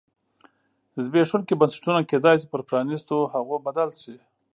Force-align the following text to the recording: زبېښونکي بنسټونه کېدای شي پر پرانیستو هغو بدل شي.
زبېښونکي 1.05 1.53
بنسټونه 1.59 1.99
کېدای 2.11 2.35
شي 2.41 2.47
پر 2.53 2.61
پرانیستو 2.69 3.15
هغو 3.33 3.55
بدل 3.65 3.89
شي. 4.01 4.15